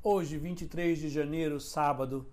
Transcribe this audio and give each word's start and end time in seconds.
Hoje, 0.00 0.38
23 0.38 0.96
de 0.96 1.08
janeiro, 1.08 1.58
sábado, 1.58 2.24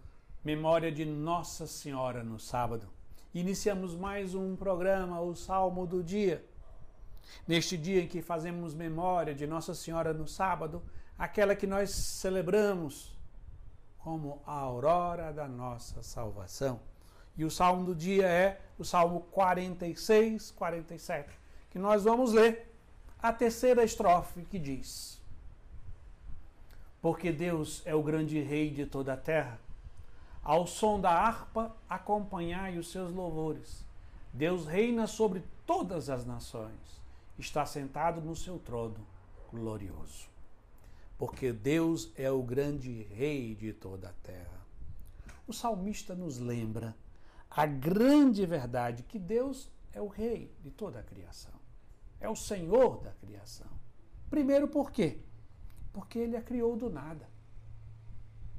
memória 0.43 0.91
de 0.91 1.03
Nossa 1.03 1.65
Senhora 1.65 2.23
no 2.23 2.39
sábado. 2.39 2.87
Iniciamos 3.33 3.95
mais 3.95 4.35
um 4.35 4.55
programa, 4.55 5.19
o 5.19 5.35
Salmo 5.35 5.87
do 5.87 6.03
Dia. 6.03 6.45
Neste 7.47 7.75
dia 7.75 8.03
em 8.03 8.07
que 8.07 8.21
fazemos 8.21 8.75
memória 8.75 9.33
de 9.33 9.47
Nossa 9.47 9.73
Senhora 9.73 10.13
no 10.13 10.27
sábado, 10.27 10.79
aquela 11.17 11.55
que 11.55 11.65
nós 11.65 11.89
celebramos 11.89 13.17
como 13.97 14.43
a 14.45 14.53
aurora 14.53 15.33
da 15.33 15.47
nossa 15.47 16.03
salvação. 16.03 16.79
E 17.35 17.43
o 17.43 17.49
salmo 17.49 17.83
do 17.83 17.95
dia 17.95 18.27
é 18.27 18.61
o 18.77 18.85
Salmo 18.85 19.21
46, 19.31 20.51
47, 20.51 21.27
que 21.71 21.79
nós 21.79 22.03
vamos 22.03 22.31
ler 22.31 22.71
a 23.19 23.33
terceira 23.33 23.83
estrofe 23.83 24.45
que 24.45 24.59
diz: 24.59 25.19
porque 27.05 27.31
Deus 27.31 27.83
é 27.85 27.93
o 27.93 28.01
grande 28.01 28.41
rei 28.41 28.71
de 28.71 28.83
toda 28.83 29.13
a 29.13 29.17
terra. 29.17 29.59
Ao 30.41 30.65
som 30.65 30.99
da 30.99 31.11
harpa, 31.11 31.71
acompanhai 31.87 32.79
os 32.79 32.91
seus 32.91 33.13
louvores. 33.13 33.85
Deus 34.33 34.65
reina 34.65 35.05
sobre 35.05 35.43
todas 35.67 36.09
as 36.09 36.25
nações. 36.25 36.73
Está 37.37 37.63
sentado 37.63 38.21
no 38.21 38.35
seu 38.35 38.57
trono 38.57 39.05
glorioso. 39.51 40.27
Porque 41.15 41.53
Deus 41.53 42.09
é 42.15 42.31
o 42.31 42.41
grande 42.41 43.03
rei 43.11 43.53
de 43.53 43.71
toda 43.71 44.09
a 44.09 44.13
terra. 44.23 44.65
O 45.47 45.53
salmista 45.53 46.15
nos 46.15 46.39
lembra 46.39 46.95
a 47.51 47.67
grande 47.67 48.47
verdade 48.47 49.03
que 49.03 49.19
Deus 49.19 49.69
é 49.93 50.01
o 50.01 50.07
rei 50.07 50.51
de 50.59 50.71
toda 50.71 51.01
a 51.01 51.03
criação. 51.03 51.53
É 52.19 52.27
o 52.27 52.35
Senhor 52.35 52.99
da 53.03 53.11
criação. 53.11 53.69
Primeiro, 54.27 54.67
por 54.67 54.89
quê? 54.89 55.19
Porque 55.95 56.19
ele 56.19 56.35
a 56.35 56.41
criou 56.41 56.75
do 56.75 56.89
nada. 56.89 57.25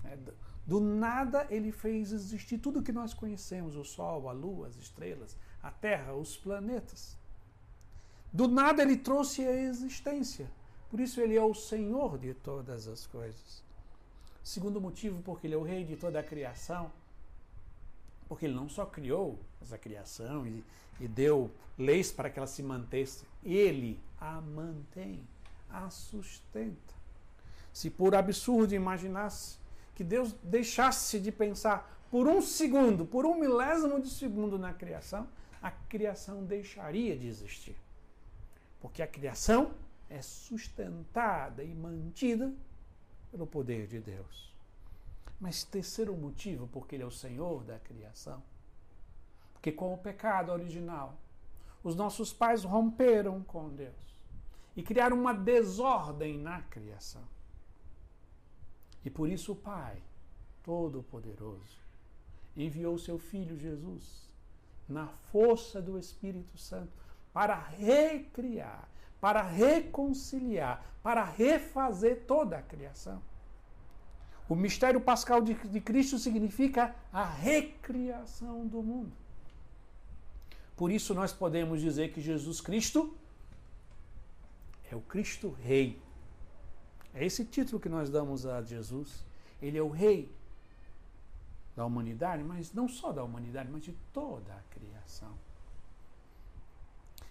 É, 0.07 0.17
do 0.67 0.81
nada 0.81 1.47
ele 1.51 1.71
fez 1.71 2.11
existir 2.11 2.57
tudo 2.57 2.83
que 2.83 2.93
nós 2.93 3.13
conhecemos: 3.13 3.77
o 3.77 3.85
Sol, 3.85 4.31
a 4.31 4.33
Lua, 4.33 4.69
as 4.69 4.77
estrelas, 4.77 5.37
a 5.63 5.71
Terra, 5.71 6.15
os 6.15 6.35
planetas. 6.35 7.15
Do 8.33 8.49
nada 8.49 8.83
ele 8.83 8.97
trouxe 8.97 9.47
a 9.47 9.53
existência. 9.53 10.51
Por 10.89 10.99
isso 10.99 11.21
ele 11.21 11.37
é 11.37 11.43
o 11.43 11.53
Senhor 11.53 12.17
de 12.17 12.33
todas 12.33 12.89
as 12.89 13.07
coisas. 13.07 13.63
Segundo 14.43 14.81
motivo, 14.81 15.21
porque 15.23 15.47
ele 15.47 15.55
é 15.55 15.59
o 15.59 15.63
rei 15.63 15.85
de 15.85 15.95
toda 15.95 16.19
a 16.19 16.23
criação. 16.23 16.91
Porque 18.27 18.47
ele 18.47 18.55
não 18.55 18.71
só 18.71 18.87
criou 18.87 19.39
essa 19.61 19.77
criação 19.77 20.47
e, 20.47 20.65
e 20.99 21.07
deu 21.07 21.51
leis 21.77 22.11
para 22.11 22.31
que 22.31 22.39
ela 22.39 22.47
se 22.47 22.63
mantesse, 22.63 23.27
ele 23.45 24.01
a 24.19 24.41
mantém, 24.41 25.23
a 25.69 25.91
sustenta. 25.91 26.96
Se 27.77 27.91
por 27.91 28.15
absurdo 28.15 28.75
imaginasse 28.75 29.59
que 29.95 30.03
Deus 30.03 30.33
deixasse 30.43 31.21
de 31.21 31.31
pensar 31.31 32.07
por 32.11 32.27
um 32.27 32.41
segundo, 32.41 33.05
por 33.05 33.27
um 33.27 33.39
milésimo 33.39 34.01
de 34.01 34.09
segundo 34.09 34.59
na 34.59 34.73
criação, 34.73 35.29
a 35.61 35.71
criação 35.71 36.43
deixaria 36.43 37.15
de 37.19 37.27
existir. 37.27 37.77
Porque 38.81 39.03
a 39.03 39.07
criação 39.07 39.75
é 40.09 40.23
sustentada 40.23 41.63
e 41.63 41.75
mantida 41.75 42.51
pelo 43.31 43.47
poder 43.47 43.87
de 43.87 44.01
Deus. 44.01 44.57
Mas 45.39 45.63
terceiro 45.63 46.17
motivo, 46.17 46.67
porque 46.69 46.97
Ele 46.97 47.03
é 47.03 47.07
o 47.07 47.11
Senhor 47.11 47.63
da 47.63 47.79
criação. 47.79 48.43
Porque 49.53 49.71
com 49.71 49.93
o 49.93 49.99
pecado 49.99 50.51
original, 50.51 51.21
os 51.85 51.95
nossos 51.95 52.33
pais 52.33 52.65
romperam 52.65 53.43
com 53.43 53.69
Deus 53.69 54.19
e 54.75 54.83
criaram 54.83 55.21
uma 55.21 55.35
desordem 55.35 56.39
na 56.39 56.63
criação. 56.63 57.37
E 59.07 59.11
por 59.11 59.31
isso 59.31 59.53
o 59.53 59.57
Pai 59.57 60.03
Todo-Poderoso 60.65 61.79
enviou 62.57 62.99
seu 62.99 63.21
Filho 63.21 63.57
Jesus 63.57 64.29
na 64.89 65.07
força 65.07 65.81
do 65.81 65.97
Espírito 65.97 66.59
Santo 66.59 66.93
para 67.33 67.55
recriar, 67.55 68.89
para 69.21 69.43
reconciliar, 69.43 70.85
para 71.05 71.23
refazer 71.23 72.25
toda 72.27 72.59
a 72.59 72.63
criação. 72.63 73.23
O 74.49 74.57
mistério 74.57 75.01
pascal 75.01 75.41
de, 75.41 75.55
de 75.55 75.81
Cristo 75.81 76.19
significa 76.19 76.93
a 77.13 77.25
recriação 77.25 78.67
do 78.67 78.83
mundo. 78.83 79.13
Por 80.77 80.91
isso 80.91 81.15
nós 81.15 81.33
podemos 81.33 81.81
dizer 81.81 82.13
que 82.13 82.21
Jesus 82.21 82.61
Cristo 82.61 83.17
é 84.91 84.97
o 84.97 85.01
Cristo 85.01 85.57
Rei 85.63 86.05
é 87.17 87.25
esse 87.25 87.45
título 87.45 87.81
que 87.81 87.89
nós 87.89 88.11
damos 88.11 88.45
a 88.45 88.63
Jesus. 88.63 89.25
Ele 89.61 89.79
é 89.79 89.83
o 89.83 89.89
rei 89.89 90.31
da 91.75 91.85
humanidade, 91.85 92.45
mas 92.45 92.73
não 92.75 92.87
só 92.87 93.11
da 93.11 93.25
humanidade, 93.25 93.71
mas 93.73 93.83
de 93.83 93.93
toda 94.13 94.53
a 94.53 94.61
criação. 94.75 95.33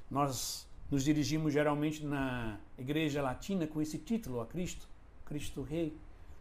Nós 0.09 0.68
nos 0.90 1.03
dirigimos 1.03 1.53
geralmente 1.53 2.03
na 2.03 2.59
igreja 2.78 3.22
latina 3.22 3.68
com 3.68 3.79
esse 3.79 4.00
título 4.00 4.41
a 4.41 4.46
Cristo, 4.47 4.88
Cristo 5.23 5.62
Rei. 5.62 5.96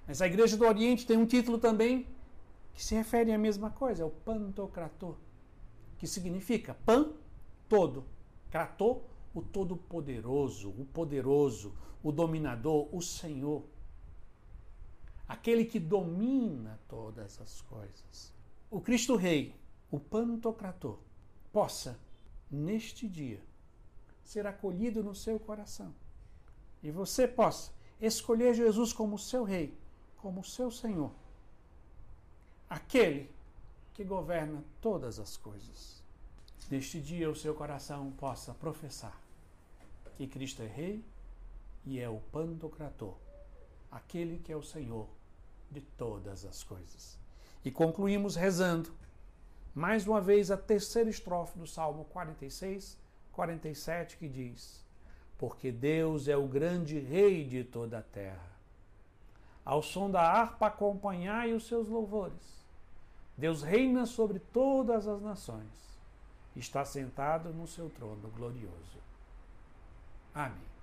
Mas 0.06 0.22
a 0.22 0.26
igreja 0.26 0.56
do 0.56 0.66
Oriente 0.66 1.06
tem 1.06 1.16
um 1.16 1.26
título 1.26 1.58
também 1.58 2.06
que 2.74 2.82
se 2.82 2.94
refere 2.94 3.30
à 3.30 3.38
mesma 3.38 3.70
coisa, 3.70 4.02
é 4.02 4.06
o 4.06 4.10
Pantocrator, 4.10 5.16
que 5.98 6.06
significa 6.06 6.74
pan, 6.84 7.12
todo, 7.68 8.04
krator, 8.50 9.00
o 9.34 9.42
Todo-Poderoso, 9.42 10.70
o 10.70 10.86
Poderoso, 10.86 11.74
o 12.02 12.12
Dominador, 12.12 12.88
o 12.94 13.02
Senhor. 13.02 13.64
Aquele 15.26 15.64
que 15.64 15.80
domina 15.80 16.78
todas 16.88 17.40
as 17.40 17.60
coisas. 17.62 18.32
O 18.70 18.80
Cristo 18.80 19.16
Rei, 19.16 19.54
o 19.90 19.98
Pantocrator, 19.98 20.98
possa, 21.52 21.98
neste 22.50 23.08
dia, 23.08 23.42
ser 24.22 24.46
acolhido 24.46 25.02
no 25.02 25.14
seu 25.14 25.40
coração. 25.40 25.92
E 26.82 26.90
você 26.90 27.26
possa 27.26 27.72
escolher 28.00 28.54
Jesus 28.54 28.92
como 28.92 29.18
seu 29.18 29.42
Rei, 29.42 29.76
como 30.18 30.44
seu 30.44 30.70
Senhor. 30.70 31.10
Aquele 32.68 33.30
que 33.94 34.04
governa 34.04 34.62
todas 34.80 35.18
as 35.18 35.36
coisas. 35.36 36.02
Neste 36.70 37.00
dia, 37.00 37.30
o 37.30 37.36
seu 37.36 37.54
coração 37.54 38.10
possa 38.12 38.52
professar 38.54 39.23
que 40.16 40.26
Cristo 40.26 40.62
é 40.62 40.66
Rei 40.66 41.04
e 41.84 42.00
é 42.00 42.08
o 42.08 42.20
Pantocrator, 42.32 43.14
aquele 43.90 44.38
que 44.38 44.52
é 44.52 44.56
o 44.56 44.62
Senhor 44.62 45.08
de 45.70 45.80
todas 45.80 46.44
as 46.44 46.62
coisas. 46.62 47.18
E 47.64 47.70
concluímos 47.70 48.36
rezando, 48.36 48.92
mais 49.74 50.06
uma 50.06 50.20
vez, 50.20 50.50
a 50.50 50.56
terceira 50.56 51.10
estrofe 51.10 51.58
do 51.58 51.66
Salmo 51.66 52.04
46, 52.06 52.96
47, 53.32 54.16
que 54.16 54.28
diz: 54.28 54.84
Porque 55.36 55.72
Deus 55.72 56.28
é 56.28 56.36
o 56.36 56.46
grande 56.46 56.98
Rei 57.00 57.44
de 57.44 57.64
toda 57.64 57.98
a 57.98 58.02
terra. 58.02 58.54
Ao 59.64 59.82
som 59.82 60.10
da 60.10 60.20
harpa, 60.20 60.66
acompanhai 60.66 61.52
os 61.52 61.66
seus 61.66 61.88
louvores. 61.88 62.64
Deus 63.36 63.62
reina 63.62 64.06
sobre 64.06 64.38
todas 64.38 65.08
as 65.08 65.20
nações. 65.20 65.98
Está 66.54 66.84
sentado 66.84 67.48
no 67.52 67.66
seu 67.66 67.90
trono 67.90 68.30
glorioso. 68.36 69.02
Amém. 70.34 70.73